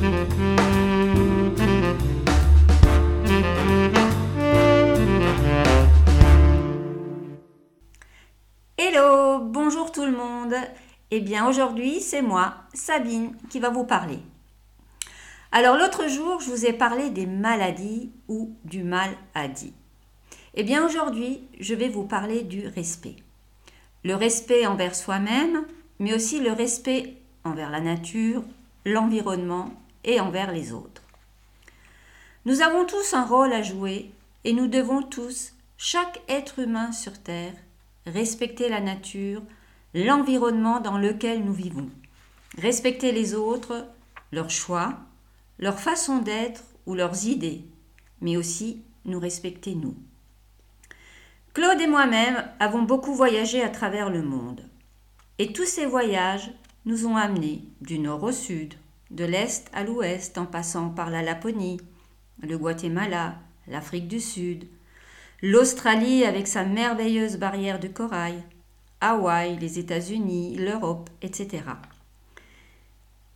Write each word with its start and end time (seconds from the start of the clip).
Hello, 0.00 0.10
bonjour 9.40 9.90
tout 9.90 10.04
le 10.04 10.12
monde. 10.12 10.54
Eh 11.10 11.18
bien 11.18 11.48
aujourd'hui 11.48 12.00
c'est 12.00 12.22
moi, 12.22 12.54
Sabine, 12.74 13.34
qui 13.50 13.58
va 13.58 13.70
vous 13.70 13.82
parler. 13.82 14.20
Alors 15.50 15.76
l'autre 15.76 16.06
jour 16.06 16.40
je 16.40 16.50
vous 16.50 16.64
ai 16.64 16.72
parlé 16.72 17.10
des 17.10 17.26
maladies 17.26 18.12
ou 18.28 18.54
du 18.64 18.84
mal 18.84 19.10
à 19.34 19.48
dit. 19.48 19.74
Eh 20.54 20.62
bien 20.62 20.86
aujourd'hui 20.86 21.40
je 21.58 21.74
vais 21.74 21.88
vous 21.88 22.04
parler 22.04 22.42
du 22.42 22.68
respect. 22.68 23.16
Le 24.04 24.14
respect 24.14 24.64
envers 24.64 24.94
soi-même, 24.94 25.66
mais 25.98 26.14
aussi 26.14 26.38
le 26.38 26.52
respect 26.52 27.16
envers 27.42 27.70
la 27.70 27.80
nature, 27.80 28.44
l'environnement 28.84 29.72
envers 30.20 30.52
les 30.52 30.72
autres. 30.72 31.02
Nous 32.44 32.62
avons 32.62 32.86
tous 32.86 33.14
un 33.14 33.24
rôle 33.24 33.52
à 33.52 33.62
jouer 33.62 34.10
et 34.44 34.52
nous 34.52 34.66
devons 34.68 35.02
tous, 35.02 35.52
chaque 35.76 36.22
être 36.28 36.60
humain 36.60 36.92
sur 36.92 37.22
Terre, 37.22 37.54
respecter 38.06 38.68
la 38.68 38.80
nature, 38.80 39.42
l'environnement 39.94 40.80
dans 40.80 40.98
lequel 40.98 41.44
nous 41.44 41.52
vivons, 41.52 41.90
respecter 42.56 43.12
les 43.12 43.34
autres, 43.34 43.86
leurs 44.32 44.50
choix, 44.50 44.98
leur 45.58 45.78
façon 45.78 46.18
d'être 46.18 46.64
ou 46.86 46.94
leurs 46.94 47.26
idées, 47.26 47.64
mais 48.20 48.36
aussi 48.36 48.82
nous 49.04 49.20
respecter 49.20 49.74
nous. 49.74 49.96
Claude 51.54 51.80
et 51.80 51.86
moi-même 51.86 52.48
avons 52.60 52.82
beaucoup 52.82 53.14
voyagé 53.14 53.62
à 53.62 53.68
travers 53.68 54.10
le 54.10 54.22
monde. 54.22 54.62
Et 55.38 55.52
tous 55.52 55.66
ces 55.66 55.86
voyages 55.86 56.50
nous 56.84 57.06
ont 57.06 57.16
amenés 57.16 57.62
du 57.80 57.98
nord 57.98 58.22
au 58.22 58.32
sud, 58.32 58.74
de 59.10 59.24
l'est 59.24 59.70
à 59.72 59.84
l'ouest 59.84 60.36
en 60.38 60.46
passant 60.46 60.90
par 60.90 61.10
la 61.10 61.22
Laponie, 61.22 61.80
le 62.42 62.56
Guatemala, 62.58 63.36
l'Afrique 63.66 64.08
du 64.08 64.20
Sud, 64.20 64.66
l'Australie 65.42 66.24
avec 66.24 66.46
sa 66.46 66.64
merveilleuse 66.64 67.36
barrière 67.36 67.80
de 67.80 67.88
corail, 67.88 68.42
Hawaï, 69.00 69.56
les 69.58 69.78
États-Unis, 69.78 70.56
l'Europe, 70.56 71.08
etc. 71.22 71.62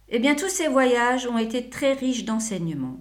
Eh 0.09 0.19
bien, 0.19 0.35
tous 0.35 0.49
ces 0.49 0.69
voyages 0.69 1.27
ont 1.27 1.39
été 1.39 1.71
très 1.71 1.93
riches 1.95 2.25
d'enseignements. 2.25 2.99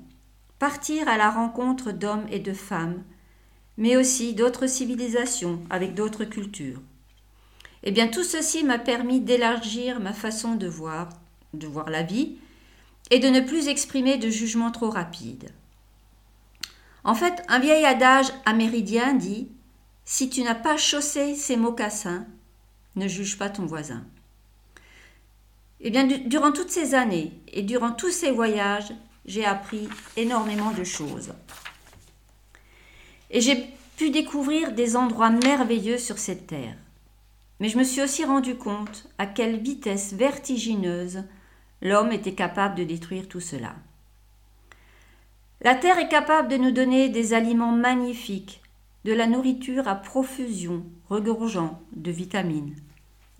Partir 0.59 1.07
à 1.09 1.17
la 1.17 1.31
rencontre 1.31 1.91
d'hommes 1.91 2.27
et 2.31 2.39
de 2.39 2.53
femmes, 2.53 3.03
mais 3.77 3.97
aussi 3.97 4.33
d'autres 4.35 4.67
civilisations 4.67 5.59
avec 5.69 5.95
d'autres 5.95 6.23
cultures. 6.23 6.81
Eh 7.83 7.91
bien, 7.91 8.07
tout 8.07 8.23
ceci 8.23 8.63
m'a 8.63 8.77
permis 8.77 9.21
d'élargir 9.21 9.99
ma 9.99 10.13
façon 10.13 10.55
de 10.55 10.67
voir, 10.67 11.09
de 11.55 11.65
voir 11.65 11.89
la 11.89 12.03
vie, 12.03 12.37
et 13.11 13.19
de 13.19 13.27
ne 13.27 13.41
plus 13.41 13.67
exprimer 13.67 14.17
de 14.17 14.29
jugement 14.29 14.71
trop 14.71 14.89
rapide. 14.89 15.51
En 17.03 17.13
fait, 17.13 17.43
un 17.49 17.59
vieil 17.59 17.85
adage 17.85 18.27
améridien 18.45 19.13
dit 19.13 19.49
Si 20.05 20.29
tu 20.29 20.41
n'as 20.43 20.55
pas 20.55 20.77
chaussé 20.77 21.35
ses 21.35 21.57
mocassins, 21.57 22.25
ne 22.95 23.07
juge 23.07 23.37
pas 23.37 23.49
ton 23.49 23.65
voisin. 23.65 24.03
Eh 25.81 25.89
bien, 25.89 26.05
durant 26.05 26.51
toutes 26.51 26.69
ces 26.69 26.93
années 26.93 27.33
et 27.51 27.63
durant 27.63 27.91
tous 27.91 28.11
ces 28.11 28.31
voyages, 28.31 28.93
j'ai 29.25 29.45
appris 29.45 29.89
énormément 30.15 30.71
de 30.71 30.83
choses. 30.83 31.33
Et 33.29 33.41
j'ai 33.41 33.65
pu 33.97 34.09
découvrir 34.09 34.73
des 34.73 34.95
endroits 34.95 35.29
merveilleux 35.29 35.97
sur 35.97 36.17
cette 36.17 36.47
terre. 36.47 36.75
Mais 37.59 37.69
je 37.69 37.77
me 37.77 37.83
suis 37.83 38.01
aussi 38.01 38.25
rendu 38.25 38.55
compte 38.55 39.07
à 39.17 39.25
quelle 39.25 39.57
vitesse 39.57 40.13
vertigineuse 40.13 41.23
l'homme 41.81 42.11
était 42.11 42.33
capable 42.33 42.75
de 42.75 42.83
détruire 42.83 43.27
tout 43.27 43.39
cela. 43.39 43.75
La 45.61 45.75
terre 45.75 45.99
est 45.99 46.09
capable 46.09 46.47
de 46.47 46.57
nous 46.57 46.71
donner 46.71 47.09
des 47.09 47.33
aliments 47.33 47.71
magnifiques, 47.71 48.61
de 49.05 49.13
la 49.13 49.27
nourriture 49.27 49.87
à 49.87 49.95
profusion, 49.95 50.85
regorgeant 51.09 51.81
de 51.95 52.11
vitamines, 52.11 52.75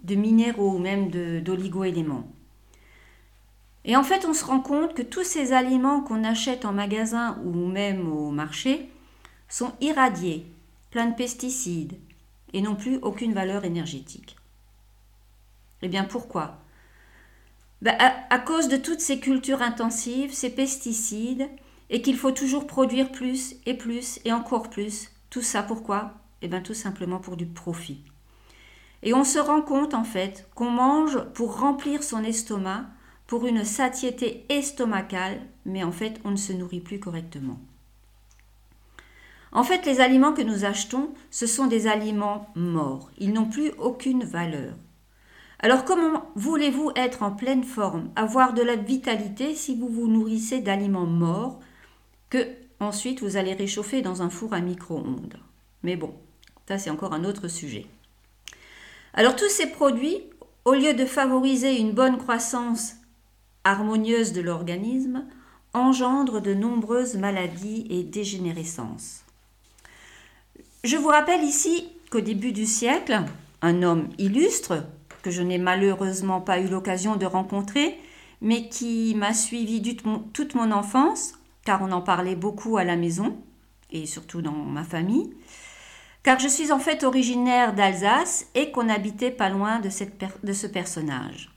de 0.03 0.15
minéraux 0.15 0.75
ou 0.75 0.79
même 0.79 1.09
d'oligo-éléments. 1.41 2.27
Et 3.85 3.95
en 3.95 4.03
fait, 4.03 4.25
on 4.25 4.33
se 4.33 4.45
rend 4.45 4.59
compte 4.59 4.93
que 4.93 5.01
tous 5.01 5.23
ces 5.23 5.53
aliments 5.53 6.01
qu'on 6.01 6.23
achète 6.23 6.65
en 6.65 6.73
magasin 6.73 7.39
ou 7.43 7.67
même 7.67 8.11
au 8.11 8.29
marché 8.29 8.89
sont 9.49 9.73
irradiés, 9.81 10.45
pleins 10.91 11.07
de 11.07 11.15
pesticides 11.15 11.97
et 12.53 12.61
n'ont 12.61 12.75
plus 12.75 12.97
aucune 13.01 13.33
valeur 13.33 13.65
énergétique. 13.65 14.35
Eh 15.81 15.87
bien 15.87 16.03
pourquoi? 16.03 16.59
Ben, 17.81 17.95
à, 18.29 18.39
cause 18.39 18.67
de 18.67 18.77
toutes 18.77 18.99
ces 18.99 19.19
cultures 19.19 19.61
intensives, 19.61 20.33
ces 20.33 20.51
pesticides, 20.51 21.49
et 21.89 22.01
qu'il 22.01 22.15
faut 22.15 22.31
toujours 22.31 22.67
produire 22.67 23.11
plus 23.11 23.55
et 23.65 23.73
plus 23.73 24.19
et 24.23 24.31
encore 24.31 24.69
plus. 24.69 25.09
Tout 25.29 25.41
ça 25.41 25.63
pourquoi? 25.63 26.13
Eh 26.41 26.47
bien 26.47 26.61
tout 26.61 26.73
simplement 26.73 27.19
pour 27.19 27.37
du 27.37 27.45
profit. 27.45 28.03
Et 29.03 29.13
on 29.13 29.23
se 29.23 29.39
rend 29.39 29.61
compte 29.61 29.93
en 29.93 30.03
fait 30.03 30.47
qu'on 30.55 30.69
mange 30.69 31.19
pour 31.33 31.59
remplir 31.59 32.03
son 32.03 32.23
estomac, 32.23 32.85
pour 33.27 33.45
une 33.45 33.65
satiété 33.65 34.45
estomacale, 34.49 35.41
mais 35.65 35.83
en 35.83 35.91
fait 35.91 36.19
on 36.23 36.31
ne 36.31 36.35
se 36.35 36.53
nourrit 36.53 36.81
plus 36.81 36.99
correctement. 36.99 37.59
En 39.53 39.63
fait, 39.63 39.85
les 39.85 39.99
aliments 39.99 40.33
que 40.33 40.41
nous 40.41 40.63
achetons, 40.63 41.13
ce 41.29 41.45
sont 41.45 41.67
des 41.67 41.87
aliments 41.87 42.47
morts. 42.55 43.11
Ils 43.17 43.33
n'ont 43.33 43.49
plus 43.49 43.71
aucune 43.79 44.23
valeur. 44.23 44.75
Alors 45.63 45.85
comment 45.85 46.25
voulez-vous 46.35 46.91
être 46.95 47.21
en 47.21 47.31
pleine 47.31 47.63
forme, 47.63 48.09
avoir 48.15 48.53
de 48.53 48.63
la 48.63 48.75
vitalité 48.75 49.53
si 49.53 49.75
vous 49.75 49.87
vous 49.87 50.07
nourrissez 50.07 50.59
d'aliments 50.59 51.05
morts 51.05 51.59
que 52.31 52.47
ensuite 52.79 53.21
vous 53.21 53.37
allez 53.37 53.53
réchauffer 53.53 54.01
dans 54.01 54.23
un 54.23 54.31
four 54.31 54.53
à 54.53 54.59
micro-ondes? 54.59 55.37
Mais 55.83 55.95
bon, 55.95 56.15
ça 56.67 56.79
c'est 56.79 56.89
encore 56.89 57.13
un 57.13 57.25
autre 57.25 57.47
sujet. 57.47 57.85
Alors 59.13 59.35
tous 59.35 59.49
ces 59.49 59.67
produits, 59.67 60.23
au 60.65 60.73
lieu 60.73 60.95
de 60.95 61.05
favoriser 61.05 61.79
une 61.79 61.91
bonne 61.91 62.17
croissance 62.17 62.95
harmonieuse 63.63 64.33
de 64.33 64.41
l'organisme, 64.41 65.25
engendrent 65.73 66.41
de 66.41 66.55
nombreuses 66.55 67.17
maladies 67.17 67.85
et 67.91 68.01
dégénérescences. 68.01 69.23
Je 70.83 70.97
vous 70.97 71.09
rappelle 71.09 71.43
ici 71.43 71.87
qu'au 72.09 72.21
début 72.21 72.51
du 72.51 72.65
siècle, 72.65 73.21
un 73.61 73.83
homme 73.83 74.09
illustre, 74.17 74.85
que 75.21 75.31
je 75.31 75.41
n'ai 75.41 75.57
malheureusement 75.57 76.41
pas 76.41 76.59
eu 76.59 76.67
l'occasion 76.67 77.15
de 77.15 77.25
rencontrer, 77.25 77.99
mais 78.41 78.69
qui 78.69 79.13
m'a 79.15 79.33
suivi 79.33 79.81
toute 80.33 80.55
mon 80.55 80.71
enfance, 80.71 81.33
car 81.63 81.81
on 81.81 81.91
en 81.91 82.01
parlait 82.01 82.35
beaucoup 82.35 82.77
à 82.77 82.83
la 82.83 82.95
maison, 82.95 83.37
et 83.91 84.05
surtout 84.05 84.41
dans 84.41 84.51
ma 84.51 84.83
famille, 84.83 85.33
car 86.23 86.39
je 86.39 86.47
suis 86.47 86.71
en 86.71 86.79
fait 86.79 87.03
originaire 87.03 87.73
d'Alsace 87.73 88.47
et 88.55 88.71
qu'on 88.71 88.89
habitait 88.89 89.31
pas 89.31 89.49
loin 89.49 89.79
de, 89.79 89.89
de, 90.43 90.53
ce 90.53 90.67
personnage. 90.67 91.51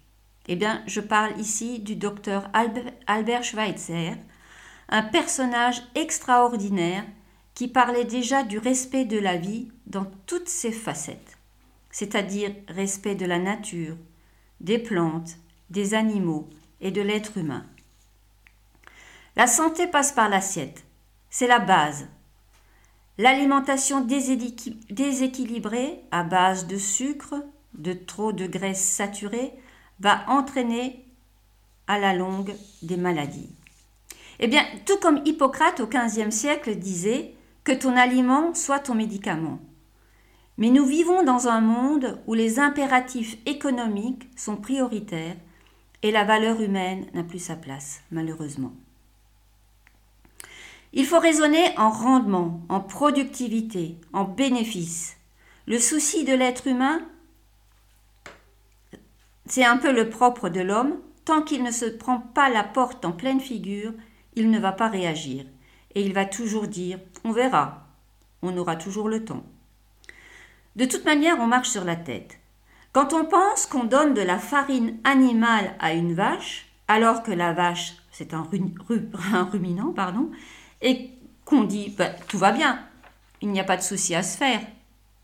Eh 0.48 0.56
bien, 0.56 0.82
je 0.86 1.00
parle 1.00 1.38
ici 1.38 1.80
du 1.80 1.97
docteur 1.97 2.50
Albert 3.06 3.44
Schweitzer, 3.44 4.16
un 4.88 5.03
personnage 5.03 5.82
extraordinaire 5.94 7.04
qui 7.54 7.69
parlait 7.69 8.04
déjà 8.04 8.42
du 8.42 8.58
respect 8.58 9.04
de 9.04 9.19
la 9.19 9.36
vie 9.36 9.69
dans 9.86 10.06
toutes 10.26 10.48
ses 10.48 10.72
facettes, 10.72 11.34
c'est-à-dire 11.94 12.53
respect 12.66 13.15
de 13.15 13.25
la 13.25 13.38
nature, 13.38 13.97
des 14.59 14.81
plantes, 14.81 15.37
des 15.71 15.94
animaux 15.94 16.50
et 16.81 16.91
de 16.91 17.00
l'être 17.00 17.38
humain. 17.38 17.65
La 19.37 19.47
santé 19.47 19.87
passe 19.87 20.10
par 20.10 20.28
l'assiette, 20.28 20.83
c'est 21.31 21.47
la 21.47 21.60
base. 21.60 22.09
L'alimentation 23.16 24.00
déséquilibrée 24.00 26.00
à 26.10 26.25
base 26.25 26.66
de 26.66 26.78
sucre, 26.78 27.37
de 27.75 27.93
trop 27.93 28.33
de 28.33 28.49
graisse 28.49 28.83
saturée, 28.83 29.53
va 30.00 30.28
entraîner 30.28 31.06
à 31.87 32.00
la 32.00 32.12
longue 32.12 32.56
des 32.83 32.97
maladies. 32.97 33.54
Eh 34.41 34.48
bien, 34.48 34.65
tout 34.84 34.97
comme 34.97 35.22
Hippocrate 35.24 35.78
au 35.78 35.86
XVe 35.86 36.30
siècle 36.30 36.74
disait 36.74 37.36
que 37.63 37.71
ton 37.71 37.97
aliment 37.97 38.53
soit 38.53 38.80
ton 38.80 38.97
médicament. 38.97 39.60
Mais 40.56 40.71
nous 40.71 40.86
vivons 40.86 41.24
dans 41.24 41.48
un 41.48 41.60
monde 41.60 42.21
où 42.27 42.34
les 42.34 42.60
impératifs 42.60 43.36
économiques 43.47 44.28
sont 44.36 44.56
prioritaires 44.56 45.36
et 46.03 46.10
la 46.10 46.24
valeur 46.24 46.60
humaine 46.60 47.06
n'a 47.12 47.24
plus 47.24 47.41
sa 47.41 47.56
place, 47.56 48.03
malheureusement. 48.10 48.72
Il 50.92 51.06
faut 51.06 51.18
raisonner 51.18 51.77
en 51.77 51.91
rendement, 51.91 52.60
en 52.68 52.80
productivité, 52.80 53.97
en 54.12 54.24
bénéfice. 54.24 55.16
Le 55.66 55.80
souci 55.80 56.24
de 56.24 56.34
l'être 56.34 56.68
humain, 56.68 57.01
c'est 59.47 59.65
un 59.65 59.77
peu 59.77 59.92
le 59.92 60.09
propre 60.09 60.48
de 60.48 60.60
l'homme. 60.60 60.98
Tant 61.24 61.42
qu'il 61.42 61.62
ne 61.62 61.72
se 61.72 61.86
prend 61.86 62.18
pas 62.21 62.48
la 62.48 62.62
porte 62.62 63.04
en 63.04 63.12
pleine 63.12 63.41
figure, 63.41 63.92
il 64.36 64.51
ne 64.51 64.59
va 64.59 64.72
pas 64.72 64.89
réagir 64.89 65.47
et 65.95 66.03
il 66.03 66.12
va 66.12 66.27
toujours 66.27 66.68
dire 66.68 66.98
On 67.24 67.33
verra, 67.33 67.86
on 68.42 68.56
aura 68.56 68.77
toujours 68.77 69.09
le 69.09 69.24
temps. 69.24 69.45
De 70.76 70.84
toute 70.84 71.04
manière, 71.04 71.38
on 71.41 71.47
marche 71.47 71.68
sur 71.68 71.84
la 71.84 71.97
tête. 71.97 72.38
Quand 72.92 73.12
on 73.12 73.24
pense 73.24 73.66
qu'on 73.66 73.84
donne 73.84 74.15
de 74.15 74.22
la 74.22 74.38
farine 74.38 74.98
animale 75.04 75.74
à 75.80 75.92
une 75.92 76.15
vache, 76.15 76.66
alors 76.88 77.22
que 77.22 77.32
la 77.32 77.53
vache 77.53 77.94
c'est 78.15 78.32
un, 78.32 78.48
ruminant, 79.53 79.92
pardon, 79.92 80.30
et 80.80 81.10
qu'on 81.44 81.65
dit 81.65 81.94
bah, 81.98 82.10
tout 82.28 82.38
va 82.38 82.53
bien, 82.53 82.86
il 83.41 83.50
n'y 83.50 83.60
a 83.60 83.65
pas 83.65 83.76
de 83.76 83.82
souci 83.82 84.15
à 84.15 84.22
se 84.22 84.36
faire, 84.38 84.60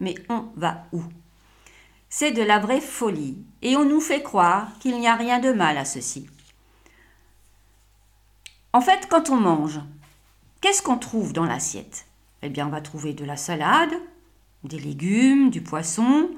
mais 0.00 0.16
on 0.28 0.46
va 0.56 0.84
où? 0.92 1.02
C'est 2.08 2.32
de 2.32 2.42
la 2.42 2.58
vraie 2.58 2.80
folie, 2.80 3.38
et 3.62 3.76
on 3.76 3.84
nous 3.84 4.00
fait 4.00 4.22
croire 4.22 4.68
qu'il 4.80 4.98
n'y 4.98 5.06
a 5.06 5.14
rien 5.14 5.38
de 5.38 5.52
mal 5.52 5.78
à 5.78 5.84
ceci. 5.84 6.28
En 8.72 8.80
fait, 8.80 9.06
quand 9.08 9.30
on 9.30 9.36
mange, 9.36 9.80
qu'est-ce 10.60 10.82
qu'on 10.82 10.98
trouve 10.98 11.32
dans 11.32 11.46
l'assiette? 11.46 12.06
Eh 12.42 12.48
bien, 12.48 12.66
on 12.66 12.70
va 12.70 12.80
trouver 12.80 13.12
de 13.12 13.24
la 13.24 13.36
salade, 13.36 13.92
des 14.64 14.78
légumes, 14.78 15.50
du 15.50 15.62
poisson, 15.62 16.30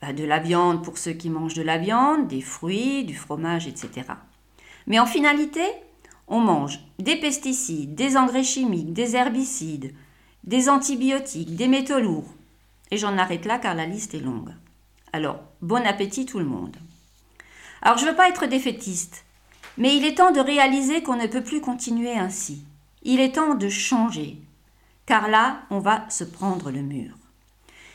bah, 0.00 0.12
de 0.12 0.24
la 0.24 0.38
viande 0.38 0.84
pour 0.84 0.98
ceux 0.98 1.12
qui 1.12 1.30
mangent 1.30 1.54
de 1.54 1.62
la 1.62 1.78
viande, 1.78 2.28
des 2.28 2.40
fruits, 2.40 3.04
du 3.04 3.14
fromage, 3.14 3.66
etc. 3.66 4.08
Mais 4.86 4.98
en 4.98 5.06
finalité, 5.06 5.64
on 6.28 6.40
mange 6.40 6.80
des 6.98 7.16
pesticides, 7.16 7.94
des 7.94 8.16
engrais 8.16 8.44
chimiques, 8.44 8.92
des 8.92 9.16
herbicides, 9.16 9.94
des 10.44 10.68
antibiotiques, 10.68 11.56
des 11.56 11.68
métaux 11.68 12.00
lourds. 12.00 12.34
Et 12.90 12.96
j'en 12.96 13.18
arrête 13.18 13.46
là 13.46 13.58
car 13.58 13.74
la 13.74 13.86
liste 13.86 14.14
est 14.14 14.20
longue. 14.20 14.54
Alors, 15.12 15.40
bon 15.62 15.86
appétit 15.86 16.26
tout 16.26 16.38
le 16.38 16.44
monde. 16.44 16.76
Alors, 17.82 17.98
je 17.98 18.04
ne 18.04 18.10
veux 18.10 18.16
pas 18.16 18.28
être 18.28 18.46
défaitiste, 18.46 19.24
mais 19.78 19.96
il 19.96 20.04
est 20.04 20.16
temps 20.16 20.32
de 20.32 20.40
réaliser 20.40 21.02
qu'on 21.02 21.16
ne 21.16 21.26
peut 21.26 21.42
plus 21.42 21.60
continuer 21.60 22.12
ainsi. 22.12 22.64
Il 23.02 23.20
est 23.20 23.36
temps 23.36 23.54
de 23.54 23.68
changer, 23.68 24.38
car 25.06 25.28
là, 25.28 25.62
on 25.70 25.80
va 25.80 26.08
se 26.08 26.24
prendre 26.24 26.70
le 26.70 26.80
mur. 26.80 27.14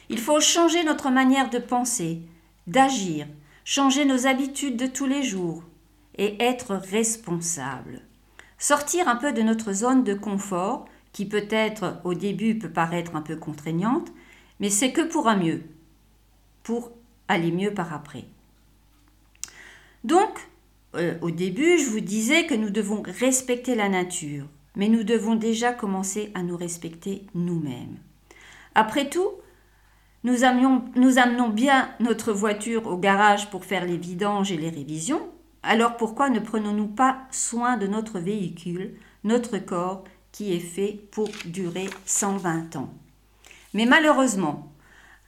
Il 0.10 0.20
faut 0.20 0.40
changer 0.40 0.84
notre 0.84 1.12
manière 1.12 1.50
de 1.50 1.60
penser, 1.60 2.22
d'agir, 2.68 3.28
changer 3.64 4.06
nos 4.06 4.26
habitudes 4.26 4.76
de 4.76 4.88
tous 4.88 5.06
les 5.06 5.22
jours 5.22 5.64
et 6.18 6.42
être 6.44 6.76
responsable. 6.76 8.02
Sortir 8.58 9.08
un 9.08 9.16
peu 9.16 9.32
de 9.32 9.42
notre 9.42 9.72
zone 9.72 10.04
de 10.04 10.16
confort, 10.16 10.86
qui 11.14 11.26
peut-être 11.26 12.02
au 12.04 12.14
début 12.14 12.58
peut 12.58 12.72
paraître 12.72 13.16
un 13.16 13.22
peu 13.22 13.36
contraignante, 13.36 14.12
mais 14.60 14.70
c'est 14.70 14.92
que 14.92 15.02
pour 15.02 15.28
un 15.28 15.38
mieux, 15.38 15.64
pour 16.64 16.92
aller 17.28 17.52
mieux 17.52 17.74
par 17.74 17.94
après. 17.94 18.26
Donc, 20.04 20.50
euh, 20.96 21.16
au 21.22 21.32
début, 21.32 21.78
je 21.78 21.90
vous 21.90 22.00
disais 22.00 22.46
que 22.46 22.56
nous 22.56 22.70
devons 22.70 23.02
respecter 23.04 23.76
la 23.76 23.90
nature, 23.90 24.46
mais 24.76 24.90
nous 24.90 25.04
devons 25.04 25.36
déjà 25.36 25.72
commencer 25.72 26.32
à 26.34 26.42
nous 26.42 26.58
respecter 26.58 27.26
nous-mêmes. 27.36 27.98
Après 28.76 29.10
tout, 29.10 29.30
nous, 30.24 30.44
amenons 30.44 31.50
bien 31.50 31.90
notre 32.00 32.34
voiture 32.34 32.88
au 32.88 32.98
garage 32.98 33.50
pour 33.50 33.64
faire 33.64 33.86
les 33.86 33.98
vidanges 33.98 34.52
et 34.52 34.58
les 34.58 34.70
révisions. 34.70 35.22
Alors 35.64 35.98
pourquoi 35.98 36.30
ne 36.30 36.40
prenons-nous 36.40 36.88
pas 36.88 37.22
soin 37.32 37.78
de 37.78 37.88
notre 37.88 38.20
véhicule, 38.20 38.96
notre 39.24 39.58
corps, 39.58 40.04
qui 40.32 40.54
est 40.54 40.60
fait 40.60 41.00
pour 41.12 41.30
durer 41.46 41.90
120 42.06 42.76
ans? 42.76 42.94
Mais 43.74 43.86
malheureusement, 43.86 44.72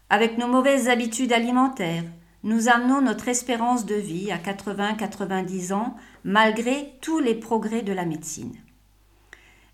avec 0.09 0.37
nos 0.37 0.47
mauvaises 0.47 0.89
habitudes 0.89 1.33
alimentaires, 1.33 2.03
nous 2.43 2.69
amenons 2.69 3.01
notre 3.01 3.27
espérance 3.27 3.85
de 3.85 3.95
vie 3.95 4.31
à 4.31 4.37
80-90 4.37 5.73
ans 5.73 5.95
malgré 6.23 6.93
tous 7.01 7.19
les 7.19 7.35
progrès 7.35 7.81
de 7.81 7.93
la 7.93 8.05
médecine. 8.05 8.55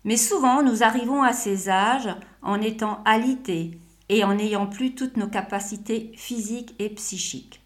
Mais 0.04 0.16
souvent, 0.16 0.62
nous 0.62 0.82
arrivons 0.82 1.22
à 1.22 1.32
ces 1.32 1.68
âges 1.68 2.14
en 2.42 2.60
étant 2.60 3.02
alités, 3.04 3.78
et 4.08 4.24
en 4.24 4.34
n'ayant 4.34 4.66
plus 4.66 4.94
toutes 4.94 5.16
nos 5.16 5.28
capacités 5.28 6.12
physiques 6.16 6.74
et 6.78 6.90
psychiques. 6.90 7.60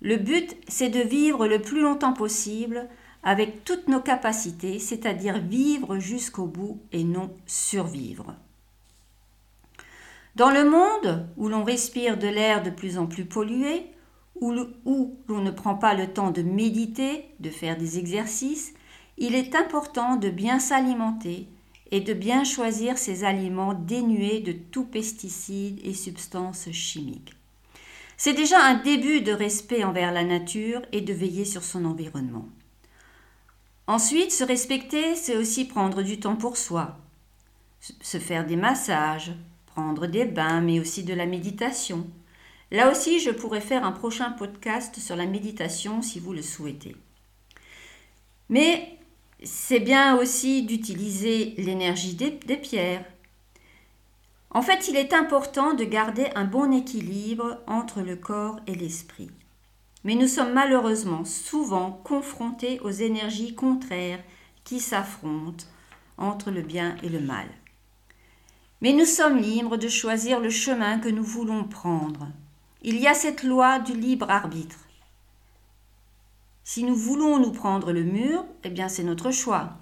Le 0.00 0.16
but, 0.16 0.56
c'est 0.68 0.88
de 0.88 1.00
vivre 1.00 1.46
le 1.46 1.60
plus 1.60 1.80
longtemps 1.80 2.12
possible 2.12 2.88
avec 3.22 3.64
toutes 3.64 3.86
nos 3.86 4.00
capacités, 4.00 4.78
c'est-à-dire 4.80 5.38
vivre 5.38 5.98
jusqu'au 5.98 6.46
bout 6.46 6.82
et 6.90 7.04
non 7.04 7.30
survivre. 7.46 8.34
Dans 10.34 10.50
le 10.50 10.68
monde 10.68 11.28
où 11.36 11.48
l'on 11.48 11.62
respire 11.62 12.18
de 12.18 12.26
l'air 12.26 12.62
de 12.62 12.70
plus 12.70 12.98
en 12.98 13.06
plus 13.06 13.26
pollué, 13.26 13.86
où 14.40 14.52
l'on 14.52 15.40
ne 15.40 15.50
prend 15.50 15.76
pas 15.76 15.94
le 15.94 16.12
temps 16.12 16.32
de 16.32 16.42
méditer, 16.42 17.26
de 17.38 17.50
faire 17.50 17.76
des 17.76 17.98
exercices, 17.98 18.74
il 19.18 19.34
est 19.36 19.54
important 19.54 20.16
de 20.16 20.30
bien 20.30 20.58
s'alimenter, 20.58 21.48
et 21.92 22.00
de 22.00 22.14
bien 22.14 22.42
choisir 22.42 22.96
ces 22.98 23.22
aliments 23.22 23.74
dénués 23.74 24.40
de 24.40 24.52
tout 24.52 24.84
pesticide 24.84 25.78
et 25.84 25.92
substances 25.92 26.70
chimiques. 26.72 27.34
C'est 28.16 28.32
déjà 28.32 28.64
un 28.64 28.76
début 28.76 29.20
de 29.20 29.32
respect 29.32 29.84
envers 29.84 30.10
la 30.10 30.24
nature 30.24 30.80
et 30.92 31.02
de 31.02 31.12
veiller 31.12 31.44
sur 31.44 31.62
son 31.62 31.84
environnement. 31.84 32.48
Ensuite, 33.86 34.32
se 34.32 34.42
respecter, 34.42 35.14
c'est 35.16 35.36
aussi 35.36 35.66
prendre 35.66 36.02
du 36.02 36.18
temps 36.18 36.36
pour 36.36 36.56
soi, 36.56 36.96
se 37.80 38.18
faire 38.18 38.46
des 38.46 38.56
massages, 38.56 39.32
prendre 39.66 40.06
des 40.06 40.24
bains, 40.24 40.62
mais 40.62 40.80
aussi 40.80 41.04
de 41.04 41.12
la 41.12 41.26
méditation. 41.26 42.06
Là 42.70 42.90
aussi, 42.90 43.20
je 43.20 43.30
pourrais 43.30 43.60
faire 43.60 43.84
un 43.84 43.92
prochain 43.92 44.30
podcast 44.30 44.98
sur 44.98 45.14
la 45.14 45.26
méditation 45.26 46.00
si 46.00 46.20
vous 46.20 46.32
le 46.32 46.42
souhaitez. 46.42 46.96
Mais 48.48 48.98
c'est 49.44 49.80
bien 49.80 50.16
aussi 50.16 50.62
d'utiliser 50.62 51.54
l'énergie 51.58 52.14
des, 52.14 52.56
pierres. 52.56 53.04
En 54.50 54.62
fait, 54.62 54.88
il 54.88 54.96
est 54.96 55.12
important 55.12 55.74
de 55.74 55.84
garder 55.84 56.26
un 56.34 56.44
bon 56.44 56.72
équilibre 56.72 57.58
entre 57.66 58.02
le 58.02 58.16
corps 58.16 58.60
et 58.66 58.74
l'esprit. 58.74 59.30
Mais 60.04 60.14
nous 60.14 60.28
sommes 60.28 60.52
malheureusement 60.52 61.24
souvent 61.24 61.92
confrontés 62.04 62.80
aux 62.80 62.90
énergies 62.90 63.54
contraires 63.54 64.22
qui 64.64 64.80
s'affrontent 64.80 65.64
entre 66.18 66.50
le 66.50 66.62
bien 66.62 66.96
et 67.02 67.08
le 67.08 67.20
mal. 67.20 67.46
Mais 68.80 68.92
nous 68.92 69.04
sommes 69.04 69.38
libres 69.38 69.76
de 69.76 69.88
choisir 69.88 70.40
le 70.40 70.50
chemin 70.50 70.98
que 70.98 71.08
nous 71.08 71.24
voulons 71.24 71.64
prendre. 71.64 72.28
Il 72.82 72.98
y 72.98 73.06
a 73.06 73.14
cette 73.14 73.44
loi 73.44 73.78
du 73.78 73.94
libre 73.94 74.28
arbitre. 74.28 74.78
Si 76.64 76.84
nous 76.84 76.94
voulons 76.94 77.38
nous 77.38 77.50
prendre 77.50 77.92
le 77.92 78.04
mur, 78.04 78.44
eh 78.64 78.70
bien 78.70 78.88
c'est 78.88 79.02
notre 79.02 79.30
choix. 79.30 79.78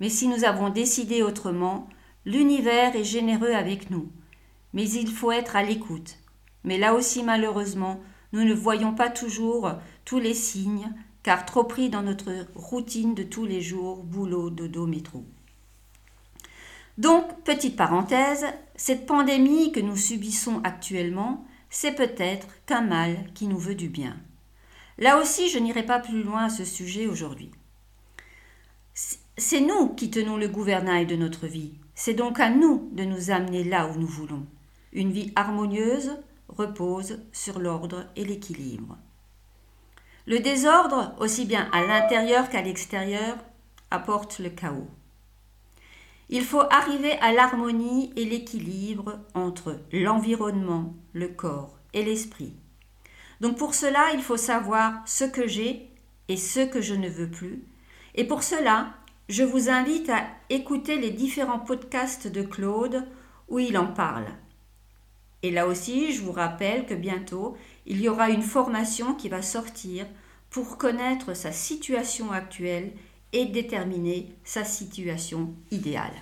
Mais 0.00 0.08
si 0.08 0.26
nous 0.26 0.44
avons 0.44 0.70
décidé 0.70 1.22
autrement, 1.22 1.88
l'univers 2.24 2.96
est 2.96 3.04
généreux 3.04 3.52
avec 3.52 3.90
nous. 3.90 4.10
Mais 4.72 4.88
il 4.90 5.08
faut 5.08 5.30
être 5.30 5.54
à 5.54 5.62
l'écoute. 5.62 6.16
Mais 6.64 6.78
là 6.78 6.94
aussi, 6.94 7.22
malheureusement, 7.22 8.00
nous 8.32 8.42
ne 8.42 8.54
voyons 8.54 8.94
pas 8.94 9.10
toujours 9.10 9.70
tous 10.04 10.18
les 10.18 10.34
signes, 10.34 10.92
car 11.22 11.46
trop 11.46 11.64
pris 11.64 11.88
dans 11.88 12.02
notre 12.02 12.46
routine 12.56 13.14
de 13.14 13.22
tous 13.22 13.46
les 13.46 13.60
jours, 13.60 14.02
boulot, 14.02 14.50
dodo, 14.50 14.86
métro. 14.86 15.24
Donc, 16.98 17.42
petite 17.44 17.76
parenthèse, 17.76 18.44
cette 18.76 19.06
pandémie 19.06 19.72
que 19.72 19.80
nous 19.80 19.96
subissons 19.96 20.60
actuellement, 20.64 21.44
c'est 21.70 21.94
peut-être 21.94 22.48
qu'un 22.66 22.82
mal 22.82 23.32
qui 23.34 23.46
nous 23.46 23.58
veut 23.58 23.74
du 23.74 23.88
bien. 23.88 24.16
Là 24.98 25.18
aussi, 25.20 25.48
je 25.48 25.58
n'irai 25.58 25.84
pas 25.84 25.98
plus 25.98 26.22
loin 26.22 26.44
à 26.44 26.50
ce 26.50 26.64
sujet 26.64 27.06
aujourd'hui. 27.06 27.50
C'est 29.36 29.60
nous 29.60 29.88
qui 29.88 30.10
tenons 30.10 30.36
le 30.36 30.48
gouvernail 30.48 31.06
de 31.06 31.16
notre 31.16 31.46
vie. 31.46 31.74
C'est 31.94 32.14
donc 32.14 32.38
à 32.38 32.50
nous 32.50 32.88
de 32.92 33.04
nous 33.04 33.30
amener 33.30 33.64
là 33.64 33.88
où 33.88 33.98
nous 33.98 34.06
voulons. 34.06 34.46
Une 34.92 35.10
vie 35.10 35.32
harmonieuse 35.34 36.12
repose 36.48 37.18
sur 37.32 37.58
l'ordre 37.58 38.06
et 38.14 38.24
l'équilibre. 38.24 38.96
Le 40.26 40.38
désordre, 40.38 41.14
aussi 41.18 41.44
bien 41.44 41.68
à 41.72 41.84
l'intérieur 41.84 42.48
qu'à 42.48 42.62
l'extérieur, 42.62 43.36
apporte 43.90 44.38
le 44.38 44.50
chaos. 44.50 44.88
Il 46.30 46.42
faut 46.42 46.62
arriver 46.70 47.12
à 47.20 47.32
l'harmonie 47.32 48.12
et 48.16 48.24
l'équilibre 48.24 49.18
entre 49.34 49.80
l'environnement, 49.92 50.94
le 51.12 51.28
corps 51.28 51.78
et 51.92 52.02
l'esprit. 52.02 52.54
Donc 53.44 53.58
pour 53.58 53.74
cela, 53.74 54.14
il 54.14 54.22
faut 54.22 54.38
savoir 54.38 55.02
ce 55.04 55.24
que 55.24 55.46
j'ai 55.46 55.90
et 56.28 56.38
ce 56.38 56.60
que 56.60 56.80
je 56.80 56.94
ne 56.94 57.10
veux 57.10 57.30
plus. 57.30 57.62
Et 58.14 58.24
pour 58.24 58.42
cela, 58.42 58.94
je 59.28 59.42
vous 59.42 59.68
invite 59.68 60.08
à 60.08 60.24
écouter 60.48 60.96
les 60.96 61.10
différents 61.10 61.58
podcasts 61.58 62.26
de 62.26 62.40
Claude 62.40 63.06
où 63.50 63.58
il 63.58 63.76
en 63.76 63.88
parle. 63.88 64.24
Et 65.42 65.50
là 65.50 65.66
aussi, 65.66 66.14
je 66.14 66.22
vous 66.22 66.32
rappelle 66.32 66.86
que 66.86 66.94
bientôt, 66.94 67.54
il 67.84 68.00
y 68.00 68.08
aura 68.08 68.30
une 68.30 68.40
formation 68.40 69.12
qui 69.12 69.28
va 69.28 69.42
sortir 69.42 70.06
pour 70.48 70.78
connaître 70.78 71.34
sa 71.34 71.52
situation 71.52 72.32
actuelle 72.32 72.92
et 73.34 73.44
déterminer 73.44 74.34
sa 74.44 74.64
situation 74.64 75.52
idéale. 75.70 76.14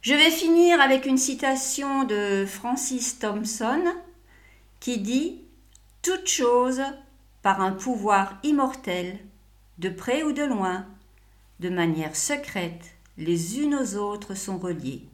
Je 0.00 0.14
vais 0.14 0.30
finir 0.30 0.80
avec 0.80 1.06
une 1.06 1.18
citation 1.18 2.04
de 2.04 2.46
Francis 2.46 3.18
Thompson 3.18 3.82
qui 4.80 4.98
dit 4.98 5.42
Toute 6.02 6.26
chose 6.26 6.82
par 7.42 7.60
un 7.60 7.72
pouvoir 7.72 8.38
immortel, 8.42 9.18
de 9.78 9.88
près 9.88 10.22
ou 10.22 10.32
de 10.32 10.42
loin, 10.42 10.86
de 11.60 11.68
manière 11.68 12.16
secrète, 12.16 12.94
les 13.18 13.60
unes 13.60 13.74
aux 13.74 13.96
autres 13.96 14.34
sont 14.34 14.58
reliées, 14.58 15.04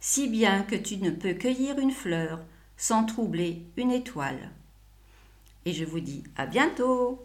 si 0.00 0.28
bien 0.28 0.62
que 0.62 0.76
tu 0.76 0.96
ne 0.96 1.10
peux 1.10 1.34
cueillir 1.34 1.78
une 1.78 1.92
fleur 1.92 2.40
sans 2.76 3.04
troubler 3.04 3.62
une 3.76 3.92
étoile. 3.92 4.50
Et 5.66 5.72
je 5.72 5.84
vous 5.84 6.00
dis 6.00 6.24
à 6.36 6.46
bientôt 6.46 7.22